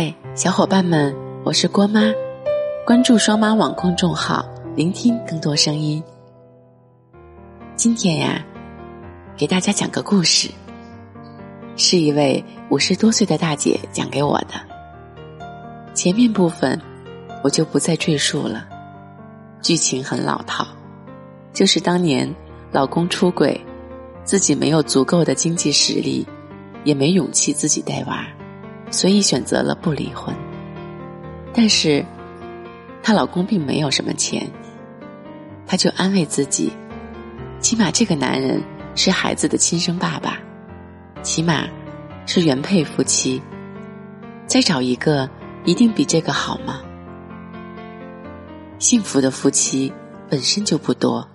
[0.00, 1.12] 嗨，小伙伴们，
[1.44, 2.00] 我是郭妈，
[2.86, 6.00] 关注双妈网公众号，聆听更多声音。
[7.74, 8.46] 今天呀，
[9.36, 10.50] 给大家讲个故事，
[11.76, 14.50] 是一位五十多岁的大姐讲给我的。
[15.94, 16.80] 前面部分
[17.42, 18.68] 我就不再赘述了，
[19.60, 20.64] 剧情很老套，
[21.52, 22.32] 就是当年
[22.70, 23.60] 老公出轨，
[24.22, 26.24] 自己没有足够的经济实力，
[26.84, 28.24] 也没勇气自己带娃。
[28.90, 30.34] 所以选择了不离婚，
[31.52, 32.04] 但是，
[33.02, 34.48] 她老公并没有什么钱，
[35.66, 36.72] 她就安慰自己，
[37.60, 38.62] 起码这个男人
[38.94, 40.38] 是孩子的亲生爸爸，
[41.22, 41.64] 起码
[42.26, 43.40] 是原配夫妻，
[44.46, 45.28] 再找一个
[45.64, 46.80] 一定比这个好吗？
[48.78, 49.92] 幸福的夫妻
[50.30, 51.28] 本身就不多，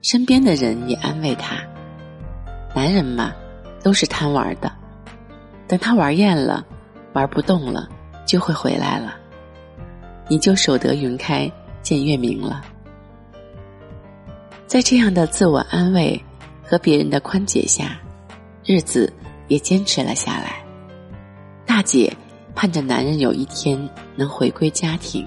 [0.00, 1.56] 身边的人也安慰她，
[2.74, 3.32] 男人嘛，
[3.82, 4.72] 都是贪玩的。
[5.72, 6.62] 等他玩厌了，
[7.14, 7.88] 玩不动了，
[8.26, 9.16] 就会回来了。
[10.28, 12.62] 你就守得云开见月明了。
[14.66, 16.22] 在这样的自我安慰
[16.62, 17.98] 和别人的宽解下，
[18.66, 19.10] 日子
[19.48, 20.62] 也坚持了下来。
[21.64, 22.14] 大姐
[22.54, 25.26] 盼着男人有一天能回归家庭，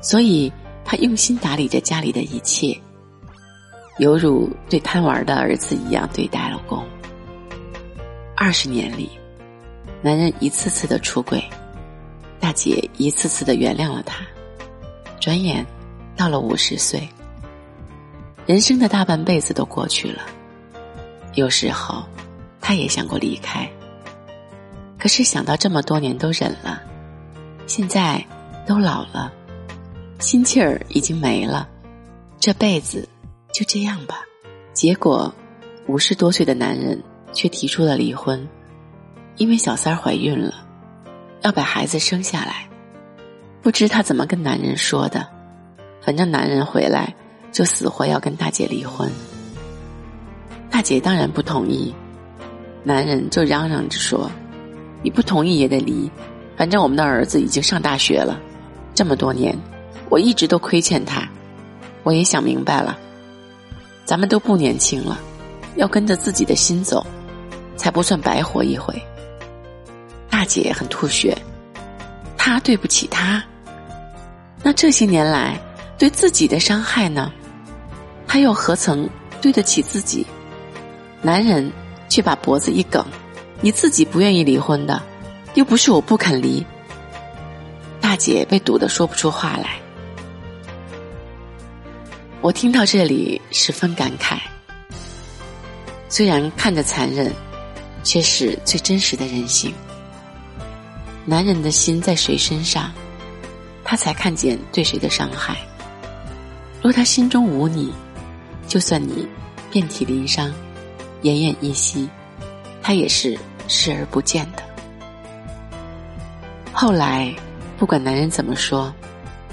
[0.00, 0.52] 所以
[0.84, 2.72] 她用心打理着家里的一切，
[3.98, 6.84] 犹如对贪玩的儿子一样对待老公。
[8.36, 9.10] 二十年里。
[10.02, 11.42] 男人一次次的出轨，
[12.38, 14.24] 大姐一次次的原谅了他。
[15.20, 15.64] 转眼
[16.14, 17.08] 到了五十岁，
[18.46, 20.22] 人生的大半辈子都过去了。
[21.34, 22.04] 有时候，
[22.60, 23.66] 他也想过离开，
[24.98, 26.82] 可是想到这么多年都忍了，
[27.66, 28.24] 现在
[28.66, 29.32] 都老了，
[30.20, 31.66] 心气儿已经没了，
[32.38, 33.08] 这辈子
[33.52, 34.20] 就这样吧。
[34.74, 35.34] 结果，
[35.86, 38.46] 五十多岁的男人却提出了离婚。
[39.36, 40.54] 因为小三怀孕了，
[41.42, 42.68] 要把孩子生下来，
[43.62, 45.26] 不知她怎么跟男人说的，
[46.00, 47.12] 反正男人回来
[47.50, 49.10] 就死活要跟大姐离婚。
[50.70, 51.92] 大姐当然不同意，
[52.84, 54.30] 男人就嚷嚷着说
[55.02, 56.10] ：“你不同意也得离，
[56.56, 58.40] 反正我们的儿子已经上大学了，
[58.94, 59.56] 这么多年
[60.10, 61.28] 我一直都亏欠他，
[62.04, 62.96] 我也想明白了，
[64.04, 65.18] 咱们都不年轻了，
[65.74, 67.04] 要跟着自己的心走，
[67.76, 68.94] 才不算白活一回。”
[70.44, 71.34] 大姐很吐血，
[72.36, 73.42] 他对不起他。
[74.62, 75.58] 那这些年来
[75.96, 77.32] 对自己的伤害呢？
[78.28, 79.08] 他又何曾
[79.40, 80.26] 对得起自己？
[81.22, 81.72] 男人
[82.10, 83.02] 却把脖子一梗
[83.62, 85.02] ：“你自己不愿意离婚的，
[85.54, 86.62] 又不是我不肯离。”
[87.98, 89.76] 大姐被堵得说不出话来。
[92.42, 94.36] 我听到这里十分感慨。
[96.10, 97.32] 虽然看着残忍，
[98.02, 99.72] 却是最真实的人性。
[101.26, 102.92] 男人的心在谁身上，
[103.82, 105.56] 他才看见对谁的伤害。
[106.82, 107.92] 若他心中无你，
[108.68, 109.26] 就算你
[109.70, 110.52] 遍体鳞伤、
[111.22, 112.08] 奄奄一息，
[112.82, 114.62] 他也是视而不见的。
[116.72, 117.34] 后来，
[117.78, 118.94] 不管男人怎么说，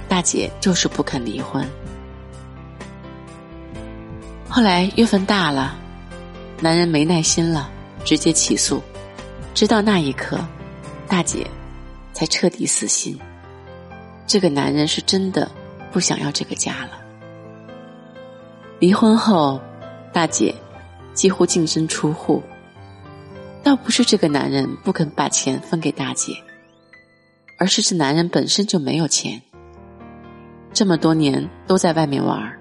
[0.09, 1.65] 大姐就是不肯离婚。
[4.49, 5.77] 后来月份大了，
[6.59, 7.69] 男人没耐心了，
[8.03, 8.83] 直接起诉。
[9.53, 10.37] 直到那一刻，
[11.07, 11.47] 大姐。
[12.13, 13.19] 才彻底死心。
[14.27, 15.49] 这个男人是真的
[15.91, 16.91] 不想要这个家了。
[18.79, 19.59] 离婚后，
[20.13, 20.55] 大姐
[21.13, 22.41] 几乎净身出户。
[23.63, 26.33] 倒不是这个男人不肯把钱分给大姐，
[27.59, 29.39] 而是这男人本身就没有钱。
[30.73, 32.57] 这么多年都在外面玩，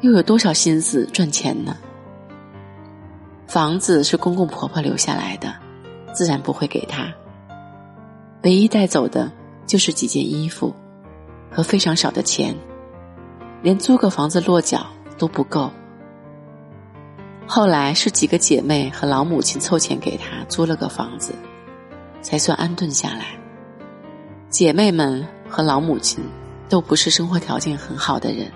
[0.00, 1.76] 又有多少心思赚钱呢？
[3.46, 5.54] 房子是公公婆婆留下来的，
[6.14, 7.12] 自然不会给他。
[8.42, 9.30] 唯一带走的
[9.66, 10.74] 就是几件衣服，
[11.50, 12.56] 和非常少的钱，
[13.62, 14.86] 连租个房子落脚
[15.18, 15.70] 都不够。
[17.46, 21.34] 后来是几个姐妹和老母亲凑钱给他租了个房子，
[22.22, 23.26] 才算安顿下来。
[24.48, 26.24] 姐妹们和老母亲
[26.68, 28.50] 都不是生活条件很好的人，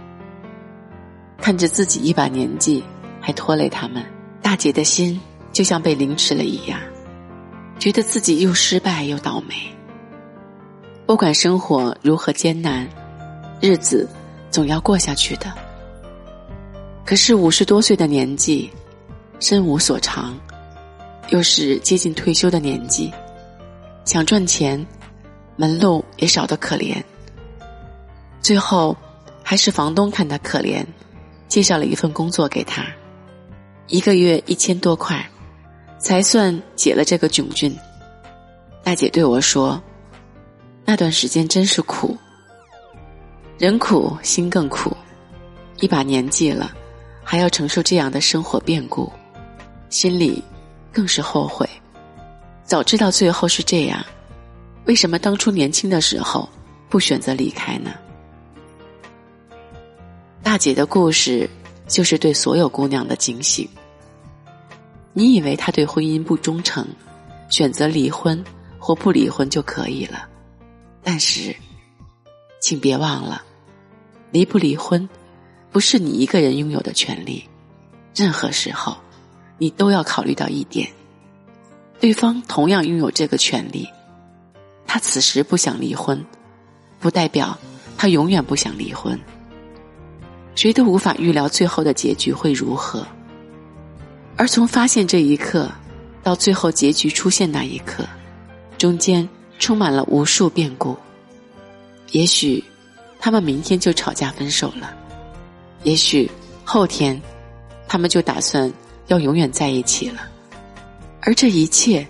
[1.38, 2.82] 看着自己一把年纪
[3.20, 4.02] 还拖累他们，
[4.40, 5.20] 大姐的心
[5.52, 6.80] 就像被凌迟了一样。
[7.78, 9.54] 觉得自己又失败又倒霉。
[11.06, 12.88] 不管生活如何艰难，
[13.60, 14.08] 日子
[14.50, 15.52] 总要过下去的。
[17.04, 18.70] 可是五十多岁的年纪，
[19.38, 20.34] 身无所长，
[21.28, 23.12] 又是接近退休的年纪，
[24.06, 24.84] 想赚钱，
[25.56, 26.96] 门路也少得可怜。
[28.40, 28.96] 最后，
[29.42, 30.82] 还是房东看他可怜，
[31.48, 32.82] 介绍了一份工作给他，
[33.88, 35.24] 一个月一千多块。
[35.96, 37.74] 才算解了这个窘境，
[38.82, 39.82] 大姐对我说
[40.84, 42.16] ：“那段时间真是苦，
[43.58, 44.94] 人苦心更苦，
[45.80, 46.70] 一把年纪了，
[47.22, 49.10] 还要承受这样的生活变故，
[49.88, 50.42] 心里
[50.92, 51.68] 更是后悔。
[52.64, 54.04] 早知道最后是这样，
[54.84, 56.48] 为什么当初年轻的时候
[56.88, 57.90] 不选择离开呢？”
[60.44, 61.48] 大姐的故事
[61.88, 63.68] 就是对所有姑娘的警醒。
[65.14, 66.86] 你以为他对婚姻不忠诚，
[67.48, 68.44] 选择离婚
[68.78, 70.28] 或不离婚就可以了，
[71.04, 71.54] 但是，
[72.60, 73.44] 请别忘了，
[74.32, 75.08] 离不离婚
[75.70, 77.48] 不是你一个人拥有的权利。
[78.16, 78.96] 任何时候，
[79.58, 80.88] 你都要考虑到一点：
[82.00, 83.86] 对方同样拥有这个权利。
[84.86, 86.24] 他此时不想离婚，
[87.00, 87.58] 不代表
[87.98, 89.20] 他永远不想离婚。
[90.54, 93.06] 谁都无法预料最后的结局会如何，
[94.36, 95.68] 而从发现这一刻
[96.22, 98.06] 到最后结局出现那一刻，
[98.78, 99.28] 中间
[99.58, 100.96] 充满了无数变故。
[102.12, 102.62] 也许
[103.18, 104.94] 他们明天就吵架分手了，
[105.82, 106.30] 也许
[106.64, 107.20] 后天
[107.88, 108.72] 他们就打算
[109.08, 110.28] 要永远在一起了，
[111.20, 112.06] 而这一切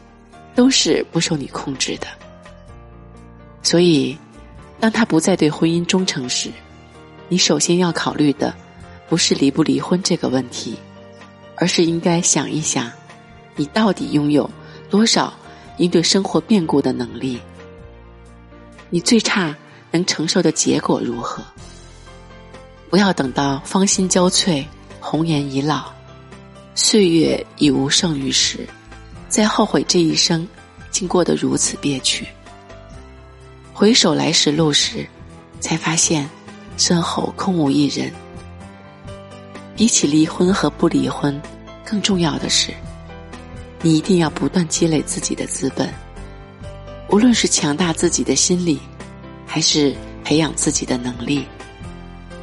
[0.55, 2.06] 都是不受你控制的。
[3.62, 4.17] 所以，
[4.79, 6.50] 当他不再对婚姻忠诚时，
[7.29, 8.55] 你首先要考虑的，
[9.08, 10.76] 不是离不离婚这个问题，
[11.56, 12.93] 而是应该想一想，
[13.56, 14.50] 你到底拥有
[14.90, 15.32] 多少
[15.79, 17.41] 应对生活变故的能力？
[18.91, 19.55] 你最差
[19.91, 21.43] 能承受的结果如何？
[22.91, 24.65] 不要等到芳心交瘁、
[25.00, 25.85] 红颜已老、
[26.75, 28.69] 岁月已无剩余时，
[29.29, 30.47] 再后悔这一生
[30.91, 32.26] 竟过得如此憋屈。
[33.73, 35.06] 回首来时路时，
[35.61, 36.29] 才发现。
[36.76, 38.12] 身后空无一人。
[39.76, 41.41] 比起离婚和不离婚，
[41.85, 42.75] 更重要的是，
[43.85, 45.93] 你一定要不断积累自己的资本。
[47.11, 48.81] 无论是强大自己的心理，
[49.47, 49.95] 还是
[50.25, 51.45] 培养自己的能力，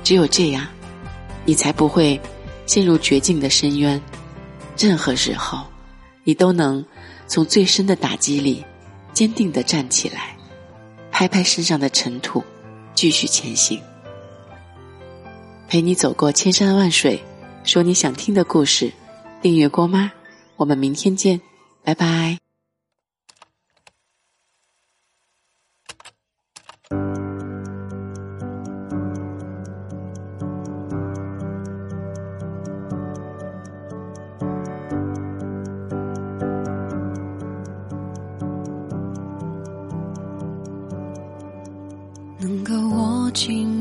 [0.03, 0.67] 只有这样，
[1.43, 2.21] 你才不会
[2.67, 3.99] 陷入绝境的深渊。
[4.77, 5.65] 任何时候，
[6.23, 6.85] 你都能
[7.25, 8.63] 从最深的打击里
[9.11, 10.37] 坚定的站起来，
[11.09, 12.43] 拍拍身上的尘土，
[12.93, 13.81] 继续前行。
[15.67, 17.19] 陪你走过千山万水，
[17.63, 18.93] 说你想听的故事。
[19.41, 20.11] 订阅郭妈，
[20.61, 21.41] 我们明天见，
[21.83, 22.37] 拜拜。
[42.37, 43.80] 能够握紧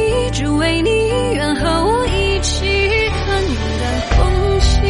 [0.31, 0.89] 只为你，
[1.33, 2.65] 愿和我一起
[3.09, 4.81] 看云淡风轻。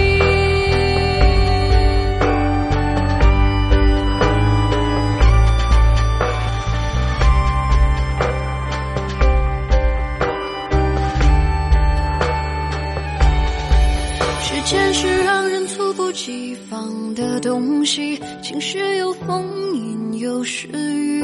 [14.44, 18.22] 时间是让人猝不及防的东西。
[18.44, 19.44] 晴时有风，
[19.76, 21.24] 阴有时雨，